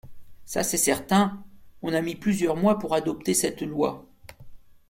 Ça, 0.47 0.63
c’est 0.63 0.77
certain! 0.79 1.43
On 1.83 1.93
a 1.93 2.01
mis 2.01 2.15
plusieurs 2.15 2.55
mois 2.57 2.79
pour 2.79 2.95
adopter 2.95 3.35
cette 3.35 3.61
loi. 3.61 4.03